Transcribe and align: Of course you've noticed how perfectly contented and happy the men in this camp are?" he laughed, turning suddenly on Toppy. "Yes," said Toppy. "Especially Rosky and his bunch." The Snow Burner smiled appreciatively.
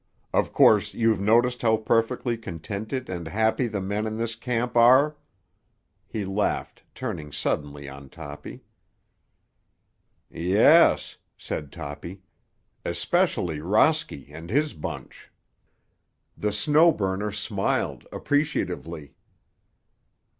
Of 0.33 0.51
course 0.51 0.95
you've 0.95 1.19
noticed 1.19 1.61
how 1.61 1.77
perfectly 1.77 2.35
contented 2.35 3.07
and 3.07 3.27
happy 3.27 3.67
the 3.67 3.79
men 3.79 4.07
in 4.07 4.17
this 4.17 4.35
camp 4.35 4.75
are?" 4.75 5.15
he 6.07 6.25
laughed, 6.25 6.81
turning 6.95 7.31
suddenly 7.31 7.87
on 7.87 8.09
Toppy. 8.09 8.63
"Yes," 10.31 11.17
said 11.37 11.71
Toppy. 11.71 12.23
"Especially 12.83 13.59
Rosky 13.59 14.31
and 14.33 14.49
his 14.49 14.73
bunch." 14.73 15.29
The 16.35 16.51
Snow 16.51 16.91
Burner 16.91 17.29
smiled 17.29 18.07
appreciatively. 18.11 19.13